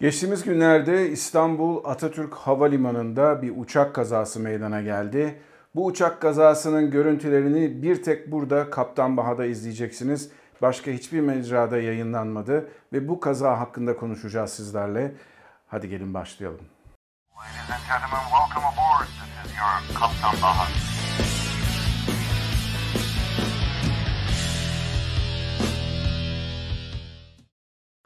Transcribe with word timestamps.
Geçtiğimiz 0.00 0.44
günlerde 0.44 1.10
İstanbul 1.10 1.84
Atatürk 1.84 2.34
Havalimanı'nda 2.34 3.42
bir 3.42 3.52
uçak 3.56 3.94
kazası 3.94 4.40
meydana 4.40 4.80
geldi. 4.80 5.40
Bu 5.74 5.86
uçak 5.86 6.22
kazasının 6.22 6.90
görüntülerini 6.90 7.82
bir 7.82 8.02
tek 8.02 8.32
burada 8.32 8.70
Kaptan 8.70 9.16
Baha'da 9.16 9.46
izleyeceksiniz. 9.46 10.30
Başka 10.62 10.90
hiçbir 10.90 11.20
mecrada 11.20 11.78
yayınlanmadı 11.78 12.68
ve 12.92 13.08
bu 13.08 13.20
kaza 13.20 13.60
hakkında 13.60 13.96
konuşacağız 13.96 14.50
sizlerle. 14.50 15.14
Hadi 15.66 15.88
gelin 15.88 16.14
başlayalım. 16.14 16.60
Ladies 17.36 17.70
and 17.70 17.82
gentlemen, 17.88 18.24
welcome 18.30 18.66
aboard. 18.66 19.06
This 19.06 19.50
is 19.50 19.58
your 19.58 20.00
Kaptan 20.00 20.42
Baha. 20.42 20.69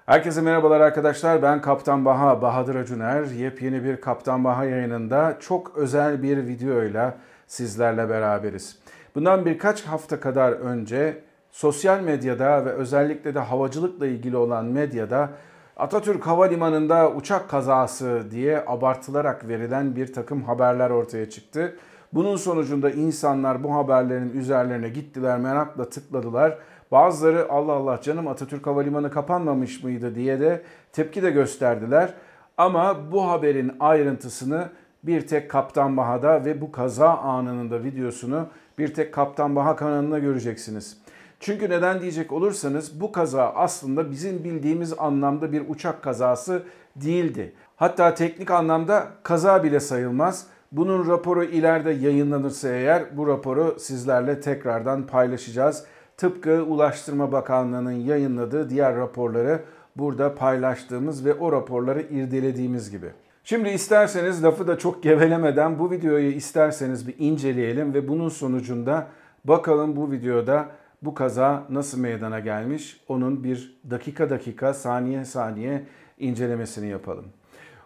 Herkese 0.06 0.40
merhabalar 0.40 0.80
arkadaşlar. 0.80 1.42
Ben 1.42 1.60
Kaptan 1.60 2.04
Baha, 2.04 2.42
Bahadır 2.42 2.74
Acuner. 2.74 3.24
Yepyeni 3.24 3.84
bir 3.84 4.00
Kaptan 4.00 4.44
Baha 4.44 4.64
yayınında 4.64 5.36
çok 5.40 5.76
özel 5.76 6.22
bir 6.22 6.46
videoyla 6.46 7.16
sizlerle 7.46 8.08
beraberiz. 8.08 8.78
Bundan 9.14 9.46
birkaç 9.46 9.82
hafta 9.82 10.20
kadar 10.20 10.52
önce 10.52 11.22
sosyal 11.50 12.00
medyada 12.00 12.64
ve 12.64 12.70
özellikle 12.70 13.34
de 13.34 13.38
havacılıkla 13.38 14.06
ilgili 14.06 14.36
olan 14.36 14.64
medyada 14.64 15.30
Atatürk 15.76 16.26
Havalimanı'nda 16.26 17.10
uçak 17.10 17.48
kazası 17.50 18.22
diye 18.30 18.64
abartılarak 18.66 19.48
verilen 19.48 19.96
bir 19.96 20.12
takım 20.12 20.42
haberler 20.42 20.90
ortaya 20.90 21.30
çıktı. 21.30 21.76
Bunun 22.12 22.36
sonucunda 22.36 22.90
insanlar 22.90 23.64
bu 23.64 23.74
haberlerin 23.74 24.32
üzerlerine 24.38 24.88
gittiler, 24.88 25.38
merakla 25.38 25.90
tıkladılar. 25.90 26.58
Bazıları 26.92 27.50
Allah 27.50 27.72
Allah 27.72 28.00
canım 28.00 28.28
Atatürk 28.28 28.66
Havalimanı 28.66 29.10
kapanmamış 29.10 29.84
mıydı 29.84 30.14
diye 30.14 30.40
de 30.40 30.62
tepki 30.92 31.22
de 31.22 31.30
gösterdiler. 31.30 32.14
Ama 32.56 33.12
bu 33.12 33.28
haberin 33.28 33.72
ayrıntısını 33.80 34.68
bir 35.02 35.26
tek 35.26 35.50
Kaptan 35.50 35.96
Baha'da 35.96 36.44
ve 36.44 36.60
bu 36.60 36.72
kaza 36.72 37.16
anının 37.16 37.70
da 37.70 37.84
videosunu 37.84 38.46
bir 38.78 38.94
tek 38.94 39.14
Kaptan 39.14 39.56
Baha 39.56 39.76
kanalında 39.76 40.18
göreceksiniz. 40.18 40.96
Çünkü 41.40 41.70
neden 41.70 42.00
diyecek 42.00 42.32
olursanız 42.32 43.00
bu 43.00 43.12
kaza 43.12 43.52
aslında 43.54 44.10
bizim 44.10 44.44
bildiğimiz 44.44 44.94
anlamda 44.98 45.52
bir 45.52 45.62
uçak 45.68 46.02
kazası 46.02 46.62
değildi. 46.96 47.52
Hatta 47.76 48.14
teknik 48.14 48.50
anlamda 48.50 49.06
kaza 49.22 49.64
bile 49.64 49.80
sayılmaz. 49.80 50.46
Bunun 50.72 51.10
raporu 51.10 51.44
ileride 51.44 51.90
yayınlanırsa 51.90 52.68
eğer 52.68 53.16
bu 53.16 53.26
raporu 53.26 53.76
sizlerle 53.78 54.40
tekrardan 54.40 55.06
paylaşacağız. 55.06 55.84
Tıpkı 56.24 56.64
Ulaştırma 56.64 57.32
Bakanlığı'nın 57.32 57.92
yayınladığı 57.92 58.70
diğer 58.70 58.96
raporları 58.96 59.62
burada 59.96 60.34
paylaştığımız 60.34 61.24
ve 61.24 61.34
o 61.34 61.52
raporları 61.52 62.02
irdelediğimiz 62.02 62.90
gibi. 62.90 63.06
Şimdi 63.44 63.68
isterseniz 63.68 64.44
lafı 64.44 64.66
da 64.66 64.78
çok 64.78 65.02
gevelemeden 65.02 65.78
bu 65.78 65.90
videoyu 65.90 66.30
isterseniz 66.30 67.08
bir 67.08 67.14
inceleyelim 67.18 67.94
ve 67.94 68.08
bunun 68.08 68.28
sonucunda 68.28 69.06
bakalım 69.44 69.96
bu 69.96 70.12
videoda 70.12 70.68
bu 71.02 71.14
kaza 71.14 71.64
nasıl 71.70 72.00
meydana 72.00 72.40
gelmiş 72.40 73.00
onun 73.08 73.44
bir 73.44 73.80
dakika 73.90 74.30
dakika 74.30 74.74
saniye 74.74 75.24
saniye 75.24 75.86
incelemesini 76.18 76.88
yapalım. 76.88 77.24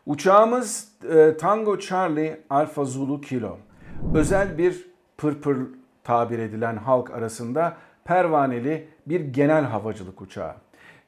Uçağımız 0.06 0.89
e, 1.11 1.36
Tango 1.36 1.78
Charlie 1.78 2.41
Alfa 2.50 2.84
Zulu 2.84 3.20
Kilo. 3.20 3.56
Özel 4.14 4.59
bir 4.59 4.91
pırpır 5.16 5.56
tabir 6.05 6.39
edilen 6.39 6.77
halk 6.77 7.11
arasında 7.11 7.77
pervaneli 8.09 8.89
bir 9.06 9.20
genel 9.20 9.64
havacılık 9.64 10.20
uçağı. 10.20 10.55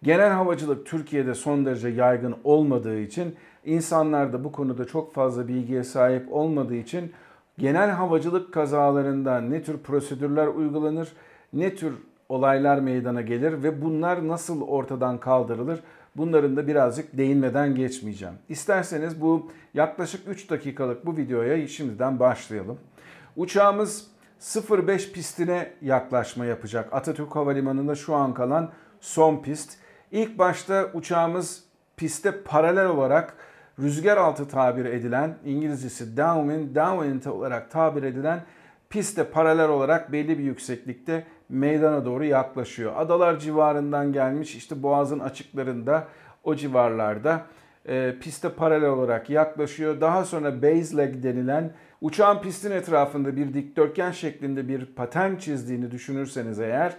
Genel 0.03 0.31
havacılık 0.31 0.87
Türkiye'de 0.87 1.35
son 1.35 1.67
derece 1.67 1.89
yaygın 1.89 2.37
olmadığı 2.45 2.99
için 3.01 3.37
insanlar 3.65 4.33
da 4.33 4.45
bu 4.45 4.53
konuda 4.53 4.85
çok 4.85 5.15
fazla 5.15 5.49
bilgiye 5.49 5.85
sahip 5.85 6.33
olmadığı 6.33 6.75
için 6.75 7.13
genel 7.59 7.91
havacılık 7.91 8.55
kazalarında 8.55 9.41
ne 9.41 9.63
tür 9.63 9.79
prosedürler 9.79 10.47
uygulanır, 10.47 11.09
ne 11.53 11.75
tür 11.75 11.95
olaylar 12.29 12.79
meydana 12.79 13.21
gelir 13.21 13.63
ve 13.63 13.83
bunlar 13.83 14.29
nasıl 14.29 14.63
ortadan 14.63 15.19
kaldırılır 15.19 15.81
bunların 16.17 16.57
da 16.57 16.67
birazcık 16.67 17.19
değinmeden 17.19 17.75
geçmeyeceğim. 17.75 18.35
İsterseniz 18.49 19.21
bu 19.21 19.51
yaklaşık 19.75 20.29
3 20.29 20.51
dakikalık 20.51 21.07
bu 21.07 21.17
videoya 21.17 21.69
şimdiden 21.69 22.21
başlayalım. 22.21 22.79
Uçağımız 23.37 24.11
05 24.41 25.13
pistine 25.13 25.73
yaklaşma 25.83 26.45
yapacak. 26.45 26.93
Atatürk 26.93 27.37
Havalimanı'nda 27.37 27.95
şu 27.95 28.15
an 28.15 28.35
kalan 28.35 28.73
son 29.01 29.43
pist. 29.43 29.79
İlk 30.11 30.39
başta 30.39 30.91
uçağımız 30.95 31.65
piste 31.97 32.43
paralel 32.43 32.87
olarak 32.87 33.35
rüzgar 33.79 34.17
altı 34.17 34.49
tabir 34.49 34.85
edilen, 34.85 35.39
İngilizcesi 35.45 36.17
downwind, 36.17 36.77
downwind 36.77 37.25
olarak 37.25 37.71
tabir 37.71 38.03
edilen 38.03 38.41
piste 38.91 39.25
paralel 39.25 39.69
olarak 39.69 40.13
belli 40.13 40.39
bir 40.39 40.45
yükseklikte 40.45 41.27
meydana 41.49 42.05
doğru 42.05 42.25
yaklaşıyor. 42.25 42.93
Adalar 42.97 43.39
civarından 43.39 44.13
gelmiş 44.13 44.55
işte 44.55 44.83
boğazın 44.83 45.19
açıklarında 45.19 46.09
o 46.45 46.55
civarlarda 46.55 47.47
e, 47.89 48.15
piste 48.21 48.49
paralel 48.49 48.89
olarak 48.89 49.31
yaklaşıyor. 49.31 50.01
Daha 50.01 50.25
sonra 50.25 50.63
base 50.63 50.97
leg 50.97 51.23
denilen 51.23 51.73
uçağın 52.01 52.43
pistin 52.43 52.71
etrafında 52.71 53.37
bir 53.37 53.55
dikdörtgen 53.55 54.11
şeklinde 54.11 54.69
bir 54.69 54.87
paten 54.87 55.37
çizdiğini 55.37 55.91
düşünürseniz 55.91 56.61
eğer 56.61 56.97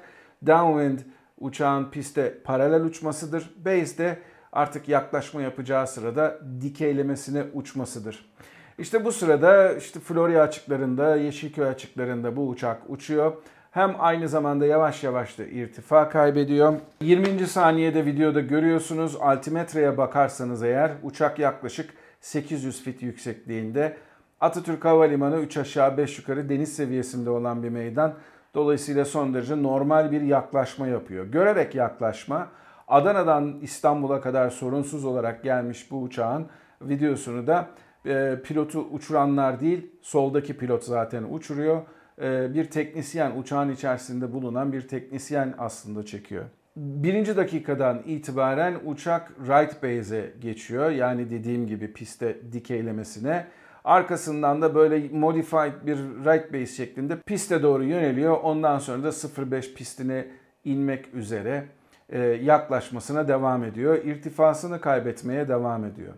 downwind 0.47 0.99
uçağın 1.39 1.91
piste 1.91 2.37
paralel 2.43 2.83
uçmasıdır. 2.83 3.49
Base 3.65 3.97
de 3.97 4.19
artık 4.51 4.89
yaklaşma 4.89 5.41
yapacağı 5.41 5.87
sırada 5.87 6.39
dikeylemesine 6.61 7.43
uçmasıdır. 7.53 8.31
İşte 8.77 9.05
bu 9.05 9.11
sırada 9.11 9.73
işte 9.73 9.99
Florya 9.99 10.43
açıklarında, 10.43 11.15
Yeşilköy 11.15 11.67
açıklarında 11.67 12.35
bu 12.35 12.47
uçak 12.47 12.89
uçuyor. 12.89 13.33
Hem 13.71 13.95
aynı 13.99 14.29
zamanda 14.29 14.65
yavaş 14.65 15.03
yavaş 15.03 15.39
da 15.39 15.43
irtifa 15.43 16.09
kaybediyor. 16.09 16.73
20. 17.01 17.47
saniyede 17.47 18.05
videoda 18.05 18.41
görüyorsunuz. 18.41 19.17
Altimetreye 19.19 19.97
bakarsanız 19.97 20.63
eğer 20.63 20.91
uçak 21.03 21.39
yaklaşık 21.39 21.93
800 22.21 22.83
fit 22.83 23.01
yüksekliğinde. 23.01 23.97
Atatürk 24.41 24.85
Havalimanı 24.85 25.39
3 25.39 25.57
aşağı 25.57 25.97
5 25.97 26.17
yukarı 26.17 26.49
deniz 26.49 26.75
seviyesinde 26.75 27.29
olan 27.29 27.63
bir 27.63 27.69
meydan. 27.69 28.13
Dolayısıyla 28.55 29.05
son 29.05 29.33
derece 29.33 29.63
normal 29.63 30.11
bir 30.11 30.21
yaklaşma 30.21 30.87
yapıyor. 30.87 31.25
Görerek 31.25 31.75
yaklaşma. 31.75 32.47
Adana'dan 32.87 33.59
İstanbul'a 33.61 34.21
kadar 34.21 34.49
sorunsuz 34.49 35.05
olarak 35.05 35.43
gelmiş 35.43 35.91
bu 35.91 36.01
uçağın 36.01 36.47
videosunu 36.81 37.47
da 37.47 37.67
e, 38.05 38.39
pilotu 38.43 38.79
uçuranlar 38.79 39.59
değil, 39.59 39.91
soldaki 40.01 40.57
pilot 40.57 40.83
zaten 40.83 41.23
uçuruyor. 41.29 41.81
E, 42.21 42.53
bir 42.53 42.65
teknisyen, 42.65 43.31
uçağın 43.37 43.69
içerisinde 43.69 44.33
bulunan 44.33 44.73
bir 44.73 44.87
teknisyen 44.87 45.53
aslında 45.57 46.05
çekiyor. 46.05 46.45
Birinci 46.75 47.37
dakikadan 47.37 48.01
itibaren 48.05 48.75
uçak 48.85 49.31
right 49.47 49.83
base'e 49.83 50.33
geçiyor. 50.39 50.89
Yani 50.89 51.29
dediğim 51.29 51.67
gibi 51.67 51.93
piste 51.93 52.37
dikeylemesine. 52.51 53.47
Arkasından 53.85 54.61
da 54.61 54.75
böyle 54.75 55.09
modified 55.09 55.73
bir 55.85 55.97
right 55.97 56.53
base 56.53 56.65
şeklinde 56.65 57.17
piste 57.25 57.63
doğru 57.63 57.83
yöneliyor. 57.83 58.37
Ondan 58.43 58.79
sonra 58.79 59.03
da 59.03 59.11
05 59.51 59.73
pistine 59.73 60.27
inmek 60.65 61.13
üzere 61.13 61.65
e, 62.09 62.19
yaklaşmasına 62.19 63.27
devam 63.27 63.63
ediyor. 63.63 63.95
İrtifasını 64.05 64.81
kaybetmeye 64.81 65.47
devam 65.47 65.85
ediyor. 65.85 66.13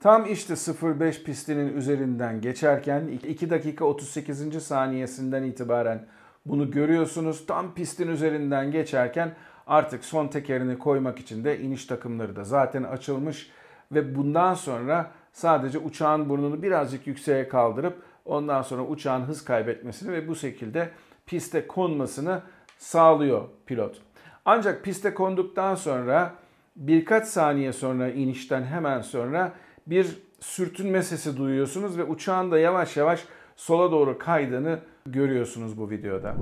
Tam 0.00 0.26
işte 0.32 0.54
05 0.82 1.22
pistinin 1.22 1.76
üzerinden 1.76 2.40
geçerken 2.40 3.06
2 3.28 3.50
dakika 3.50 3.84
38. 3.84 4.62
saniyesinden 4.62 5.42
itibaren 5.42 6.06
bunu 6.46 6.70
görüyorsunuz. 6.70 7.46
Tam 7.46 7.74
pistin 7.74 8.08
üzerinden 8.08 8.70
geçerken 8.70 9.34
artık 9.66 10.04
son 10.04 10.28
tekerini 10.28 10.78
koymak 10.78 11.18
için 11.18 11.44
de 11.44 11.60
iniş 11.60 11.86
takımları 11.86 12.36
da 12.36 12.44
zaten 12.44 12.82
açılmış 12.82 13.50
ve 13.92 14.14
bundan 14.16 14.54
sonra 14.54 15.10
sadece 15.38 15.78
uçağın 15.78 16.28
burnunu 16.28 16.62
birazcık 16.62 17.06
yükseğe 17.06 17.48
kaldırıp 17.48 18.02
ondan 18.24 18.62
sonra 18.62 18.82
uçağın 18.82 19.20
hız 19.20 19.44
kaybetmesini 19.44 20.12
ve 20.12 20.28
bu 20.28 20.36
şekilde 20.36 20.90
piste 21.26 21.66
konmasını 21.66 22.42
sağlıyor 22.78 23.42
pilot. 23.66 24.00
Ancak 24.44 24.84
piste 24.84 25.14
konduktan 25.14 25.74
sonra 25.74 26.34
birkaç 26.76 27.28
saniye 27.28 27.72
sonra 27.72 28.10
inişten 28.10 28.64
hemen 28.64 29.00
sonra 29.00 29.52
bir 29.86 30.06
sürtünme 30.40 31.02
sesi 31.02 31.36
duyuyorsunuz 31.36 31.98
ve 31.98 32.04
uçağın 32.04 32.50
da 32.50 32.58
yavaş 32.58 32.96
yavaş 32.96 33.24
sola 33.56 33.92
doğru 33.92 34.18
kaydığını 34.18 34.78
görüyorsunuz 35.06 35.78
bu 35.78 35.90
videoda. 35.90 36.34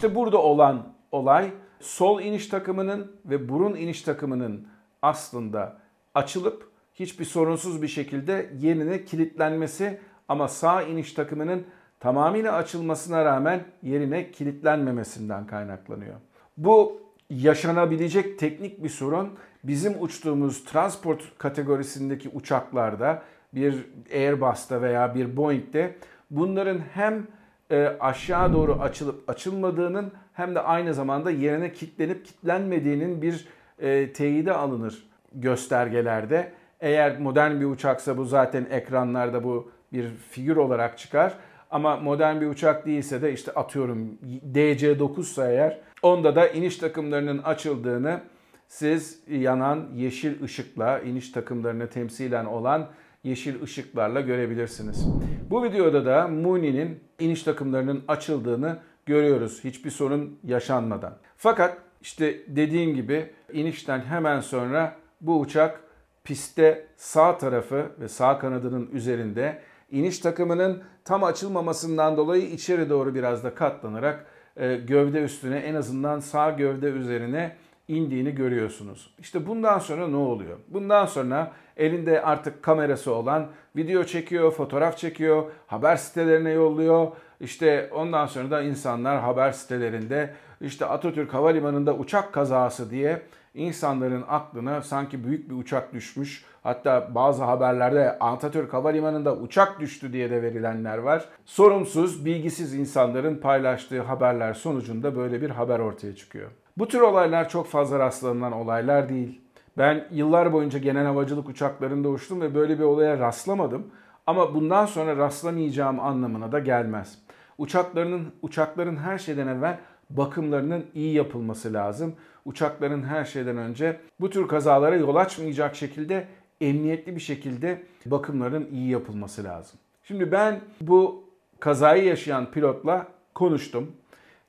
İşte 0.00 0.14
burada 0.14 0.38
olan 0.38 0.94
olay 1.12 1.50
sol 1.80 2.20
iniş 2.20 2.46
takımının 2.46 3.12
ve 3.24 3.48
burun 3.48 3.74
iniş 3.74 4.02
takımının 4.02 4.68
aslında 5.02 5.78
açılıp 6.14 6.70
hiçbir 6.94 7.24
sorunsuz 7.24 7.82
bir 7.82 7.88
şekilde 7.88 8.50
yerine 8.58 9.04
kilitlenmesi 9.04 10.00
ama 10.28 10.48
sağ 10.48 10.82
iniş 10.82 11.12
takımının 11.12 11.64
tamamıyla 11.98 12.52
açılmasına 12.52 13.24
rağmen 13.24 13.64
yerine 13.82 14.30
kilitlenmemesinden 14.30 15.46
kaynaklanıyor. 15.46 16.16
Bu 16.56 17.02
yaşanabilecek 17.30 18.38
teknik 18.38 18.84
bir 18.84 18.88
sorun 18.88 19.38
bizim 19.64 20.02
uçtuğumuz 20.02 20.64
transport 20.64 21.38
kategorisindeki 21.38 22.28
uçaklarda 22.28 23.22
bir 23.54 23.86
Airbus'ta 24.12 24.82
veya 24.82 25.14
bir 25.14 25.36
Boeing'de 25.36 25.96
bunların 26.30 26.78
hem 26.94 27.26
e, 27.70 27.96
aşağı 28.00 28.52
doğru 28.52 28.72
açılıp 28.72 29.30
açılmadığının 29.30 30.12
hem 30.32 30.54
de 30.54 30.60
aynı 30.60 30.94
zamanda 30.94 31.30
yerine 31.30 31.72
kilitlenip 31.72 32.24
kilitlenmediğinin 32.24 33.22
bir 33.22 33.48
e, 33.78 34.12
teyide 34.12 34.52
alınır 34.52 35.08
göstergelerde. 35.32 36.52
Eğer 36.80 37.18
modern 37.18 37.60
bir 37.60 37.64
uçaksa 37.64 38.16
bu 38.16 38.24
zaten 38.24 38.66
ekranlarda 38.70 39.44
bu 39.44 39.70
bir 39.92 40.08
figür 40.30 40.56
olarak 40.56 40.98
çıkar. 40.98 41.34
Ama 41.70 41.96
modern 41.96 42.40
bir 42.40 42.46
uçak 42.46 42.86
değilse 42.86 43.22
de 43.22 43.32
işte 43.32 43.52
atıyorum 43.52 44.18
DC-9 44.52 45.20
ise 45.20 45.42
eğer 45.42 45.78
onda 46.02 46.36
da 46.36 46.48
iniş 46.48 46.76
takımlarının 46.76 47.38
açıldığını 47.38 48.20
siz 48.68 49.20
yanan 49.28 49.88
yeşil 49.94 50.42
ışıkla 50.42 50.98
iniş 51.00 51.32
takımlarını 51.32 51.86
temsilen 51.86 52.44
olan 52.44 52.88
yeşil 53.24 53.62
ışıklarla 53.62 54.20
görebilirsiniz. 54.20 55.06
Bu 55.50 55.64
videoda 55.64 56.06
da 56.06 56.28
Mooney'nin 56.28 57.00
iniş 57.18 57.42
takımlarının 57.42 58.02
açıldığını 58.08 58.78
görüyoruz 59.06 59.64
hiçbir 59.64 59.90
sorun 59.90 60.38
yaşanmadan. 60.44 61.16
Fakat 61.36 61.78
işte 62.00 62.40
dediğim 62.46 62.94
gibi 62.94 63.30
inişten 63.52 64.00
hemen 64.00 64.40
sonra 64.40 64.96
bu 65.20 65.40
uçak 65.40 65.80
pistte 66.24 66.86
sağ 66.96 67.38
tarafı 67.38 67.86
ve 68.00 68.08
sağ 68.08 68.38
kanadının 68.38 68.90
üzerinde 68.92 69.62
iniş 69.90 70.18
takımının 70.18 70.82
tam 71.04 71.24
açılmamasından 71.24 72.16
dolayı 72.16 72.42
içeri 72.42 72.90
doğru 72.90 73.14
biraz 73.14 73.44
da 73.44 73.54
katlanarak 73.54 74.26
e, 74.56 74.76
gövde 74.76 75.22
üstüne 75.22 75.56
en 75.56 75.74
azından 75.74 76.20
sağ 76.20 76.50
gövde 76.50 76.86
üzerine 76.86 77.56
indiğini 77.90 78.34
görüyorsunuz. 78.34 79.14
İşte 79.18 79.46
bundan 79.46 79.78
sonra 79.78 80.08
ne 80.08 80.16
oluyor? 80.16 80.58
Bundan 80.68 81.06
sonra 81.06 81.52
elinde 81.76 82.22
artık 82.22 82.62
kamerası 82.62 83.14
olan 83.14 83.46
video 83.76 84.04
çekiyor, 84.04 84.50
fotoğraf 84.50 84.98
çekiyor, 84.98 85.44
haber 85.66 85.96
sitelerine 85.96 86.50
yolluyor. 86.50 87.08
İşte 87.40 87.90
ondan 87.94 88.26
sonra 88.26 88.50
da 88.50 88.62
insanlar 88.62 89.20
haber 89.20 89.52
sitelerinde 89.52 90.34
işte 90.60 90.86
Atatürk 90.86 91.34
Havalimanı'nda 91.34 91.94
uçak 91.94 92.32
kazası 92.32 92.90
diye 92.90 93.22
insanların 93.54 94.24
aklına 94.28 94.82
sanki 94.82 95.24
büyük 95.24 95.50
bir 95.50 95.54
uçak 95.54 95.92
düşmüş. 95.92 96.44
Hatta 96.62 97.14
bazı 97.14 97.44
haberlerde 97.44 98.18
Atatürk 98.18 98.74
Havalimanı'nda 98.74 99.36
uçak 99.36 99.80
düştü 99.80 100.12
diye 100.12 100.30
de 100.30 100.42
verilenler 100.42 100.98
var. 100.98 101.24
Sorumsuz, 101.44 102.24
bilgisiz 102.24 102.74
insanların 102.74 103.36
paylaştığı 103.36 104.02
haberler 104.02 104.54
sonucunda 104.54 105.16
böyle 105.16 105.42
bir 105.42 105.50
haber 105.50 105.78
ortaya 105.78 106.16
çıkıyor. 106.16 106.50
Bu 106.80 106.88
tür 106.88 107.00
olaylar 107.00 107.48
çok 107.48 107.66
fazla 107.66 107.98
rastlanılan 107.98 108.52
olaylar 108.52 109.08
değil. 109.08 109.40
Ben 109.78 110.06
yıllar 110.10 110.52
boyunca 110.52 110.78
genel 110.78 111.06
havacılık 111.06 111.48
uçaklarında 111.48 112.08
uçtum 112.08 112.40
ve 112.40 112.54
böyle 112.54 112.78
bir 112.78 112.84
olaya 112.84 113.18
rastlamadım. 113.18 113.86
Ama 114.26 114.54
bundan 114.54 114.86
sonra 114.86 115.16
rastlamayacağım 115.16 116.00
anlamına 116.00 116.52
da 116.52 116.58
gelmez. 116.58 117.18
Uçaklarının 117.58 118.32
uçakların 118.42 118.96
her 118.96 119.18
şeyden 119.18 119.46
evvel 119.46 119.78
bakımlarının 120.10 120.86
iyi 120.94 121.14
yapılması 121.14 121.72
lazım. 121.72 122.14
Uçakların 122.44 123.02
her 123.02 123.24
şeyden 123.24 123.56
önce 123.56 124.00
bu 124.20 124.30
tür 124.30 124.48
kazalara 124.48 124.96
yol 124.96 125.16
açmayacak 125.16 125.76
şekilde 125.76 126.26
emniyetli 126.60 127.16
bir 127.16 127.20
şekilde 127.20 127.82
bakımların 128.06 128.68
iyi 128.72 128.90
yapılması 128.90 129.44
lazım. 129.44 129.78
Şimdi 130.04 130.32
ben 130.32 130.60
bu 130.80 131.24
kazayı 131.60 132.04
yaşayan 132.04 132.50
pilotla 132.50 133.06
konuştum. 133.34 133.92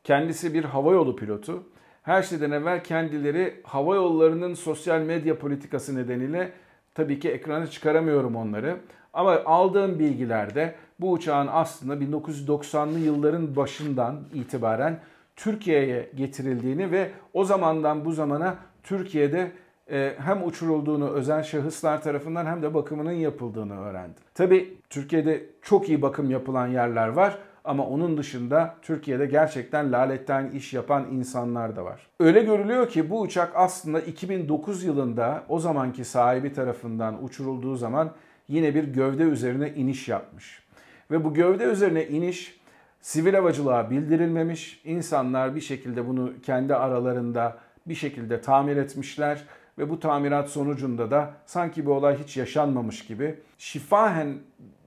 Kendisi 0.04 0.54
bir 0.54 0.64
havayolu 0.64 1.16
pilotu. 1.16 1.64
Her 2.02 2.24
şeyden 2.24 2.52
evvel 2.52 2.84
kendileri 2.84 3.62
hava 3.64 3.96
yollarının 3.96 4.54
sosyal 4.54 5.02
medya 5.02 5.40
politikası 5.40 5.96
nedeniyle 5.96 6.52
tabii 6.96 7.20
ki 7.20 7.30
ekrana 7.30 7.68
çıkaramıyorum 7.68 8.36
onları. 8.36 8.78
Ama 9.14 9.42
aldığım 9.46 10.00
bilgilerde 10.00 10.76
bu 11.00 11.12
uçağın 11.12 11.48
aslında 11.52 11.94
1990'lı 11.94 13.00
yılların 13.00 13.56
başından 13.56 14.20
itibaren 14.34 15.00
Türkiye'ye 15.36 16.10
getirildiğini 16.16 16.92
ve 16.92 17.12
o 17.34 17.44
zamandan 17.44 18.06
bu 18.06 18.12
zamana 18.12 18.56
Türkiye'de 18.84 19.52
e, 19.92 20.14
hem 20.18 20.46
uçurulduğunu 20.46 21.10
özel 21.10 21.44
şahıslar 21.44 22.02
tarafından 22.02 22.46
hem 22.46 22.62
de 22.62 22.74
bakımının 22.74 23.12
yapıldığını 23.12 23.82
öğrendim. 23.82 24.24
Tabii 24.34 24.78
Türkiye'de 24.90 25.46
çok 25.62 25.90
iyi 25.90 26.02
bakım 26.02 26.30
yapılan 26.30 26.68
yerler 26.68 27.08
var 27.08 27.38
ama 27.64 27.88
onun 27.88 28.18
dışında 28.18 28.76
Türkiye'de 28.82 29.26
gerçekten 29.26 29.92
laletten 29.92 30.50
iş 30.50 30.74
yapan 30.74 31.08
insanlar 31.12 31.76
da 31.76 31.86
var. 31.86 32.08
Öyle 32.20 32.44
görülüyor 32.44 32.90
ki 32.90 33.10
bu 33.10 33.22
uçak 33.22 33.52
aslında 33.56 34.02
2009 34.02 34.84
yılında 34.84 35.44
o 35.50 35.60
zamanki 35.60 36.06
sahibi 36.06 36.54
tarafından 36.54 37.24
uçurulduğu 37.24 37.76
zaman 37.76 38.12
yine 38.48 38.76
bir 38.76 38.84
gövde 38.84 39.24
üzerine 39.24 39.70
iniş 39.70 40.08
yapmış. 40.08 40.64
Ve 41.12 41.24
bu 41.24 41.34
gövde 41.34 41.64
üzerine 41.64 42.08
iniş 42.08 42.62
sivil 43.02 43.34
havacılığa 43.34 43.90
bildirilmemiş. 43.90 44.82
İnsanlar 44.86 45.56
bir 45.56 45.62
şekilde 45.62 46.08
bunu 46.08 46.34
kendi 46.44 46.76
aralarında 46.76 47.58
bir 47.86 47.96
şekilde 47.96 48.42
tamir 48.42 48.78
etmişler 48.78 49.46
ve 49.78 49.90
bu 49.90 50.00
tamirat 50.00 50.50
sonucunda 50.50 51.12
da 51.12 51.34
sanki 51.46 51.86
bu 51.86 51.94
olay 51.94 52.18
hiç 52.24 52.38
yaşanmamış 52.38 53.06
gibi 53.06 53.36
şifahen 53.58 54.38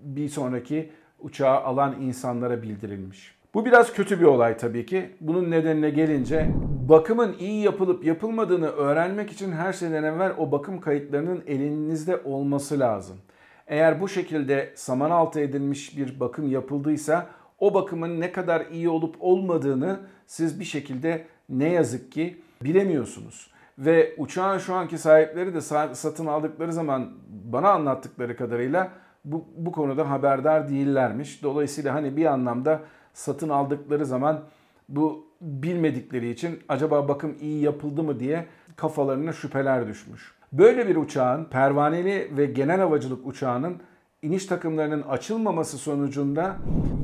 bir 0.00 0.28
sonraki 0.28 0.90
uçağı 1.24 1.60
alan 1.60 2.00
insanlara 2.00 2.62
bildirilmiş. 2.62 3.34
Bu 3.54 3.64
biraz 3.64 3.92
kötü 3.92 4.20
bir 4.20 4.24
olay 4.24 4.56
tabii 4.56 4.86
ki. 4.86 5.10
Bunun 5.20 5.50
nedenine 5.50 5.90
gelince 5.90 6.50
bakımın 6.88 7.36
iyi 7.38 7.62
yapılıp 7.64 8.04
yapılmadığını 8.04 8.68
öğrenmek 8.68 9.32
için 9.32 9.52
her 9.52 9.72
şeyden 9.72 10.02
evvel 10.02 10.32
o 10.38 10.52
bakım 10.52 10.80
kayıtlarının 10.80 11.42
elinizde 11.46 12.16
olması 12.24 12.80
lazım. 12.80 13.16
Eğer 13.66 14.00
bu 14.00 14.08
şekilde 14.08 14.72
saman 14.74 15.10
altı 15.10 15.40
edilmiş 15.40 15.96
bir 15.96 16.20
bakım 16.20 16.50
yapıldıysa 16.50 17.26
o 17.58 17.74
bakımın 17.74 18.20
ne 18.20 18.32
kadar 18.32 18.66
iyi 18.72 18.88
olup 18.88 19.16
olmadığını 19.20 20.00
siz 20.26 20.60
bir 20.60 20.64
şekilde 20.64 21.24
ne 21.48 21.72
yazık 21.72 22.12
ki 22.12 22.36
bilemiyorsunuz. 22.64 23.50
Ve 23.78 24.14
uçağın 24.18 24.58
şu 24.58 24.74
anki 24.74 24.98
sahipleri 24.98 25.54
de 25.54 25.60
satın 25.94 26.26
aldıkları 26.26 26.72
zaman 26.72 27.12
bana 27.28 27.70
anlattıkları 27.70 28.36
kadarıyla 28.36 28.92
bu, 29.24 29.44
bu 29.56 29.72
konuda 29.72 30.10
haberdar 30.10 30.68
değillermiş. 30.68 31.42
Dolayısıyla 31.42 31.94
hani 31.94 32.16
bir 32.16 32.26
anlamda 32.26 32.80
satın 33.12 33.48
aldıkları 33.48 34.06
zaman 34.06 34.40
bu 34.88 35.26
bilmedikleri 35.40 36.30
için 36.30 36.60
acaba 36.68 37.08
bakım 37.08 37.36
iyi 37.40 37.62
yapıldı 37.62 38.02
mı 38.02 38.20
diye 38.20 38.46
kafalarına 38.76 39.32
şüpheler 39.32 39.88
düşmüş. 39.88 40.34
Böyle 40.52 40.88
bir 40.88 40.96
uçağın 40.96 41.44
pervaneli 41.44 42.36
ve 42.36 42.46
genel 42.46 42.80
havacılık 42.80 43.26
uçağının 43.26 43.76
iniş 44.22 44.46
takımlarının 44.46 45.02
açılmaması 45.02 45.78
sonucunda 45.78 46.56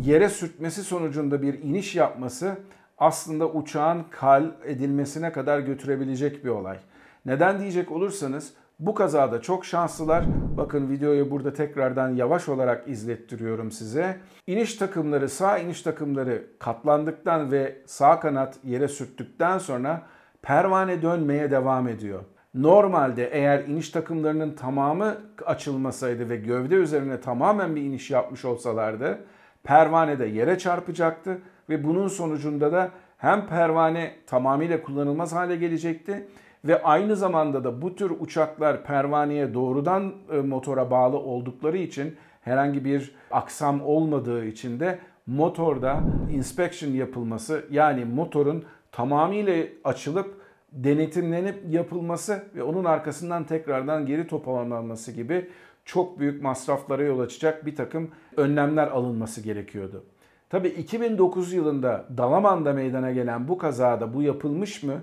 yere 0.05 0.29
sürtmesi 0.29 0.83
sonucunda 0.83 1.43
bir 1.43 1.63
iniş 1.63 1.97
yapması 1.97 2.57
aslında 2.99 3.51
uçağın 3.51 4.05
kal 4.11 4.45
edilmesine 4.65 5.33
kadar 5.33 5.61
götürebilecek 5.61 6.45
bir 6.45 6.51
olay. 6.51 6.79
Neden 7.27 7.61
diyecek 7.61 7.93
olursanız 7.93 8.53
bu 8.81 8.95
kazada 8.95 9.43
çok 9.43 9.65
şanslılar. 9.65 10.25
Bakın 10.57 10.91
videoyu 10.91 11.31
burada 11.31 11.53
tekrardan 11.53 12.09
yavaş 12.15 12.49
olarak 12.49 12.89
izlettiriyorum 12.89 13.71
size. 13.71 14.17
İniş 14.47 14.75
takımları, 14.75 15.29
sağ 15.29 15.59
iniş 15.59 15.83
takımları 15.83 16.47
katlandıktan 16.59 17.53
ve 17.53 17.77
sağ 17.87 18.21
kanat 18.21 18.59
yere 18.65 18.89
sürttükten 18.89 19.59
sonra 19.59 20.03
pervane 20.43 21.03
dönmeye 21.03 21.51
devam 21.51 21.89
ediyor. 21.89 22.21
Normalde 22.55 23.31
eğer 23.33 23.65
iniş 23.65 23.91
takımlarının 23.91 24.55
tamamı 24.55 25.17
açılmasaydı 25.47 26.29
ve 26.29 26.37
gövde 26.37 26.75
üzerine 26.75 27.21
tamamen 27.21 27.77
bir 27.77 27.83
iniş 27.83 28.11
yapmış 28.11 28.45
olsalardı 28.45 29.19
pervane 29.65 30.19
de 30.19 30.27
yere 30.27 30.59
çarpacaktı 30.59 31.39
ve 31.69 31.85
bunun 31.85 32.09
sonucunda 32.09 32.73
da 32.73 32.91
hem 33.17 33.47
pervane 33.47 34.17
tamamıyla 34.27 34.83
kullanılmaz 34.83 35.33
hale 35.33 35.57
gelecekti 35.57 36.29
ve 36.65 36.83
aynı 36.83 37.17
zamanda 37.17 37.65
da 37.65 37.83
bu 37.83 37.97
tür 37.97 38.13
uçaklar 38.21 38.85
pervaneye 38.85 39.55
doğrudan 39.55 40.13
e, 40.33 40.37
motora 40.37 40.91
bağlı 40.91 41.19
oldukları 41.19 41.79
için 41.79 42.17
herhangi 42.41 42.85
bir 42.85 43.15
aksam 43.31 43.83
olmadığı 43.83 44.45
için 44.45 44.81
de 44.81 44.99
motorda 45.27 46.01
inspection 46.33 46.91
yapılması 46.91 47.65
yani 47.71 48.05
motorun 48.05 48.65
tamamıyla 48.93 49.65
açılıp 49.85 50.41
denetimlenip 50.73 51.57
yapılması 51.71 52.45
ve 52.55 52.63
onun 52.63 52.85
arkasından 52.85 53.45
tekrardan 53.45 54.07
geri 54.07 54.27
toparlanması 54.27 55.13
gibi 55.13 55.51
çok 55.85 56.19
büyük 56.19 56.43
masraflara 56.43 57.03
yol 57.03 57.21
açacak 57.21 57.67
bir 57.67 57.77
takım 57.77 58.11
önlemler 58.37 58.89
alınması 58.89 59.41
gerekiyordu. 59.41 60.05
Tabii 60.51 60.69
2009 60.69 61.53
yılında 61.53 62.05
Dalaman'da 62.17 62.73
meydana 62.73 63.13
gelen 63.13 63.49
bu 63.49 63.59
kazada 63.59 64.15
bu 64.15 64.23
yapılmış 64.23 64.83
mı? 64.83 64.95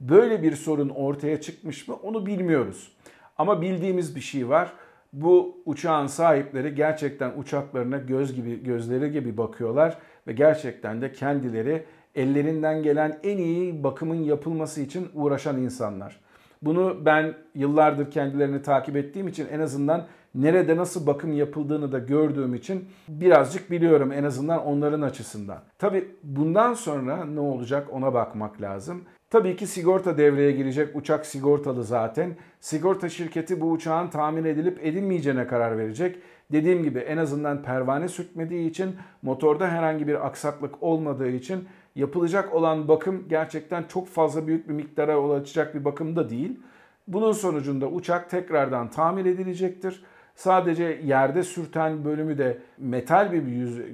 Böyle 0.00 0.42
bir 0.42 0.56
sorun 0.56 0.88
ortaya 0.88 1.40
çıkmış 1.40 1.88
mı? 1.88 1.94
Onu 2.02 2.26
bilmiyoruz. 2.26 2.92
Ama 3.38 3.62
bildiğimiz 3.62 4.16
bir 4.16 4.20
şey 4.20 4.48
var. 4.48 4.72
Bu 5.12 5.62
uçağın 5.64 6.06
sahipleri 6.06 6.74
gerçekten 6.74 7.32
uçaklarına 7.38 7.96
göz 7.96 8.34
gibi 8.34 8.64
gözleri 8.64 9.12
gibi 9.12 9.36
bakıyorlar 9.36 9.98
ve 10.26 10.32
gerçekten 10.32 11.02
de 11.02 11.12
kendileri 11.12 11.84
ellerinden 12.14 12.82
gelen 12.82 13.18
en 13.22 13.38
iyi 13.38 13.84
bakımın 13.84 14.24
yapılması 14.24 14.80
için 14.80 15.08
uğraşan 15.14 15.62
insanlar. 15.62 16.20
Bunu 16.62 17.04
ben 17.04 17.34
yıllardır 17.54 18.10
kendilerini 18.10 18.62
takip 18.62 18.96
ettiğim 18.96 19.28
için 19.28 19.46
en 19.52 19.60
azından 19.60 20.06
nerede 20.34 20.76
nasıl 20.76 21.06
bakım 21.06 21.32
yapıldığını 21.32 21.92
da 21.92 21.98
gördüğüm 21.98 22.54
için 22.54 22.84
birazcık 23.08 23.70
biliyorum 23.70 24.12
en 24.12 24.24
azından 24.24 24.66
onların 24.66 25.02
açısından. 25.02 25.58
Tabi 25.78 26.08
bundan 26.22 26.74
sonra 26.74 27.24
ne 27.24 27.40
olacak 27.40 27.88
ona 27.92 28.14
bakmak 28.14 28.62
lazım. 28.62 29.04
Tabii 29.30 29.56
ki 29.56 29.66
sigorta 29.66 30.18
devreye 30.18 30.52
girecek. 30.52 30.96
Uçak 30.96 31.26
sigortalı 31.26 31.84
zaten. 31.84 32.36
Sigorta 32.60 33.08
şirketi 33.08 33.60
bu 33.60 33.70
uçağın 33.70 34.08
tahmin 34.08 34.44
edilip 34.44 34.86
edilmeyeceğine 34.86 35.46
karar 35.46 35.78
verecek. 35.78 36.18
Dediğim 36.52 36.82
gibi 36.82 36.98
en 36.98 37.16
azından 37.16 37.62
pervane 37.62 38.08
sürtmediği 38.08 38.70
için, 38.70 38.96
motorda 39.22 39.68
herhangi 39.68 40.06
bir 40.06 40.26
aksaklık 40.26 40.82
olmadığı 40.82 41.28
için 41.28 41.68
yapılacak 41.94 42.54
olan 42.54 42.88
bakım 42.88 43.24
gerçekten 43.28 43.82
çok 43.82 44.08
fazla 44.08 44.46
büyük 44.46 44.68
bir 44.68 44.74
miktara 44.74 45.20
ulaşacak 45.20 45.74
bir 45.74 45.84
bakım 45.84 46.16
da 46.16 46.30
değil. 46.30 46.60
Bunun 47.08 47.32
sonucunda 47.32 47.86
uçak 47.86 48.30
tekrardan 48.30 48.90
tamir 48.90 49.24
edilecektir. 49.24 50.04
Sadece 50.34 51.00
yerde 51.04 51.42
sürten 51.42 52.04
bölümü 52.04 52.38
de 52.38 52.58
metal 52.78 53.32
bir 53.32 53.42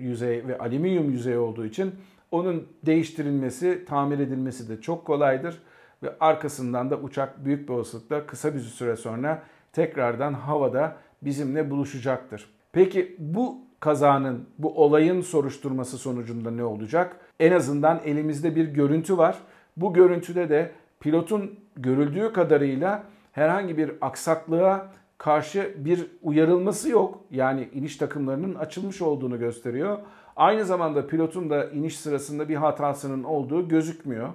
yüzey 0.01 0.49
ve 0.49 0.59
alüminyum 0.59 1.11
yüzey 1.11 1.39
olduğu 1.39 1.67
için 1.67 1.95
onun 2.33 2.69
değiştirilmesi, 2.87 3.85
tamir 3.89 4.19
edilmesi 4.19 4.69
de 4.69 4.81
çok 4.81 5.05
kolaydır. 5.05 5.63
Ve 6.03 6.15
arkasından 6.21 6.91
da 6.91 6.97
uçak 6.97 7.45
büyük 7.45 7.69
bir 7.69 7.75
olasılıkla 7.75 8.27
kısa 8.27 8.55
bir 8.55 8.61
süre 8.61 8.97
sonra 8.97 9.43
tekrardan 9.73 10.33
havada 10.33 10.97
bizimle 11.23 11.71
buluşacaktır. 11.71 12.51
Peki 12.73 13.17
bu 13.19 13.59
kazanın, 13.81 14.49
bu 14.59 14.83
olayın 14.85 15.21
soruşturması 15.21 15.99
sonucunda 15.99 16.51
ne 16.51 16.65
olacak? 16.65 17.17
En 17.41 17.53
azından 17.53 18.01
elimizde 18.05 18.57
bir 18.57 18.69
görüntü 18.69 19.19
var. 19.19 19.39
Bu 19.77 19.93
görüntüde 19.93 20.49
de 20.49 20.71
pilotun 21.01 21.61
görüldüğü 21.77 22.33
kadarıyla 22.33 23.03
herhangi 23.33 23.77
bir 23.77 23.93
aksaklığa 24.01 24.93
karşı 25.23 25.75
bir 25.77 26.07
uyarılması 26.23 26.91
yok. 26.91 27.25
Yani 27.31 27.69
iniş 27.73 27.97
takımlarının 27.97 28.55
açılmış 28.55 29.03
olduğunu 29.03 29.39
gösteriyor. 29.39 29.99
Aynı 30.37 30.65
zamanda 30.65 31.07
pilotun 31.07 31.51
da 31.51 31.71
iniş 31.71 32.01
sırasında 32.01 32.49
bir 32.49 32.55
hatasının 32.55 33.25
olduğu 33.25 33.69
gözükmüyor. 33.69 34.29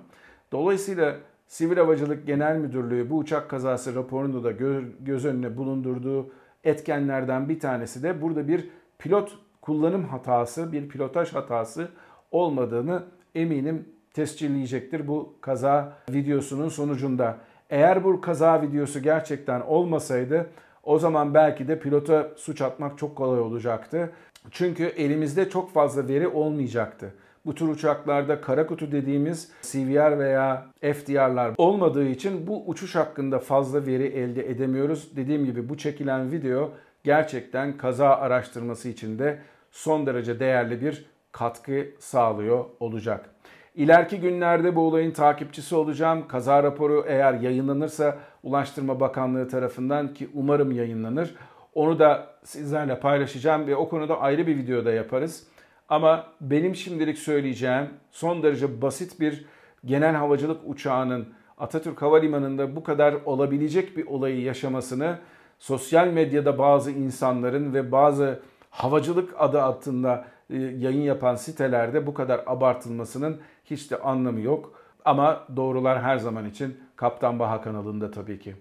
Dolayısıyla 0.51 1.15
Sivil 1.47 1.77
Havacılık 1.77 2.27
Genel 2.27 2.57
Müdürlüğü 2.57 3.09
bu 3.09 3.17
uçak 3.17 3.49
kazası 3.49 3.95
raporunda 3.95 4.43
da 4.43 4.51
göz 4.99 5.25
önüne 5.25 5.57
bulundurduğu 5.57 6.31
etkenlerden 6.63 7.49
bir 7.49 7.59
tanesi 7.59 8.03
de 8.03 8.21
burada 8.21 8.47
bir 8.47 8.69
pilot 8.99 9.39
kullanım 9.61 10.03
hatası, 10.03 10.71
bir 10.71 10.89
pilotaj 10.89 11.33
hatası 11.33 11.87
olmadığını 12.31 13.03
eminim 13.35 13.85
tescilleyecektir 14.13 15.07
bu 15.07 15.35
kaza 15.41 15.97
videosunun 16.09 16.69
sonucunda. 16.69 17.37
Eğer 17.69 18.03
bu 18.03 18.21
kaza 18.21 18.61
videosu 18.61 19.01
gerçekten 19.01 19.61
olmasaydı 19.61 20.49
o 20.87 20.99
zaman 20.99 21.33
belki 21.33 21.67
de 21.67 21.79
pilota 21.79 22.31
suç 22.35 22.61
atmak 22.61 22.97
çok 22.97 23.15
kolay 23.15 23.39
olacaktı. 23.39 24.11
Çünkü 24.51 24.83
elimizde 24.83 25.49
çok 25.49 25.73
fazla 25.73 26.07
veri 26.07 26.27
olmayacaktı. 26.27 27.13
Bu 27.45 27.55
tür 27.55 27.67
uçaklarda 27.67 28.41
kara 28.41 28.67
kutu 28.67 28.91
dediğimiz 28.91 29.51
CVR 29.61 30.19
veya 30.19 30.65
FDR'lar 30.81 31.53
olmadığı 31.57 32.07
için 32.07 32.47
bu 32.47 32.63
uçuş 32.67 32.95
hakkında 32.95 33.39
fazla 33.39 33.85
veri 33.85 34.03
elde 34.03 34.49
edemiyoruz. 34.49 35.15
Dediğim 35.15 35.45
gibi 35.45 35.69
bu 35.69 35.77
çekilen 35.77 36.31
video 36.31 36.71
gerçekten 37.03 37.77
kaza 37.77 38.09
araştırması 38.09 38.89
için 38.89 39.19
de 39.19 39.39
son 39.71 40.05
derece 40.05 40.39
değerli 40.39 40.81
bir 40.81 41.05
katkı 41.31 41.87
sağlıyor 41.99 42.65
olacak. 42.79 43.29
İleriki 43.77 44.19
günlerde 44.19 44.75
bu 44.75 44.81
olayın 44.81 45.11
takipçisi 45.11 45.75
olacağım. 45.75 46.27
Kaza 46.27 46.63
raporu 46.63 47.05
eğer 47.07 47.33
yayınlanırsa 47.33 48.17
Ulaştırma 48.43 48.99
Bakanlığı 48.99 49.47
tarafından 49.47 50.13
ki 50.13 50.29
umarım 50.33 50.71
yayınlanır. 50.71 51.35
Onu 51.73 51.99
da 51.99 52.27
sizlerle 52.43 52.99
paylaşacağım 52.99 53.67
ve 53.67 53.75
o 53.75 53.89
konuda 53.89 54.21
ayrı 54.21 54.47
bir 54.47 54.57
videoda 54.57 54.91
yaparız. 54.91 55.47
Ama 55.89 56.25
benim 56.41 56.75
şimdilik 56.75 57.17
söyleyeceğim 57.17 57.89
son 58.11 58.43
derece 58.43 58.81
basit 58.81 59.19
bir 59.19 59.45
genel 59.85 60.15
havacılık 60.15 60.61
uçağının 60.65 61.27
Atatürk 61.57 62.01
Havalimanı'nda 62.01 62.75
bu 62.75 62.83
kadar 62.83 63.15
olabilecek 63.25 63.97
bir 63.97 64.05
olayı 64.05 64.41
yaşamasını 64.41 65.17
sosyal 65.59 66.07
medyada 66.07 66.59
bazı 66.59 66.91
insanların 66.91 67.73
ve 67.73 67.91
bazı 67.91 68.39
havacılık 68.69 69.33
adı 69.37 69.61
altında 69.61 70.25
yayın 70.49 71.01
yapan 71.01 71.35
sitelerde 71.35 72.07
bu 72.07 72.13
kadar 72.13 72.43
abartılmasının 72.45 73.41
hiç 73.65 73.91
de 73.91 73.99
anlamı 73.99 74.39
yok. 74.39 74.81
Ama 75.05 75.43
doğrular 75.55 76.01
her 76.01 76.17
zaman 76.17 76.45
için 76.49 76.77
Kaptan 76.95 77.39
Baha 77.39 77.61
kanalında 77.61 78.11
tabii 78.11 78.39
ki. 78.39 78.55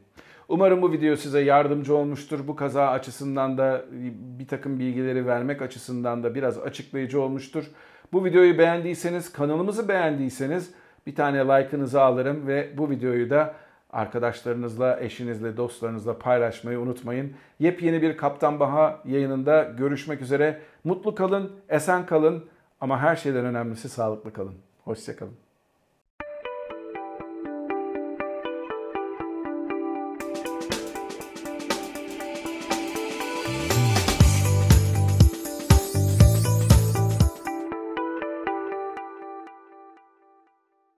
Umarım 0.48 0.82
bu 0.82 0.92
video 0.92 1.16
size 1.16 1.40
yardımcı 1.40 1.96
olmuştur. 1.96 2.40
Bu 2.48 2.56
kaza 2.56 2.86
açısından 2.88 3.58
da 3.58 3.84
bir 4.38 4.46
takım 4.46 4.78
bilgileri 4.78 5.26
vermek 5.26 5.62
açısından 5.62 6.22
da 6.22 6.34
biraz 6.34 6.58
açıklayıcı 6.58 7.20
olmuştur. 7.20 7.64
Bu 8.12 8.24
videoyu 8.24 8.58
beğendiyseniz, 8.58 9.32
kanalımızı 9.32 9.88
beğendiyseniz 9.88 10.70
bir 11.06 11.14
tane 11.14 11.38
like'ınızı 11.38 12.02
alırım 12.02 12.46
ve 12.46 12.70
bu 12.78 12.90
videoyu 12.90 13.30
da 13.30 13.54
arkadaşlarınızla, 13.96 15.00
eşinizle, 15.00 15.56
dostlarınızla 15.56 16.18
paylaşmayı 16.18 16.80
unutmayın. 16.80 17.32
Yepyeni 17.58 18.02
bir 18.02 18.16
Kaptan 18.16 18.60
Baha 18.60 19.00
yayınında 19.04 19.62
görüşmek 19.62 20.22
üzere. 20.22 20.60
Mutlu 20.84 21.14
kalın, 21.14 21.52
esen 21.68 22.06
kalın 22.06 22.44
ama 22.80 23.00
her 23.00 23.16
şeyden 23.16 23.44
önemlisi 23.44 23.88
sağlıklı 23.88 24.32
kalın. 24.32 24.54
Hoşçakalın. 24.84 25.45